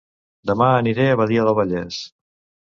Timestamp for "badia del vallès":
1.19-2.01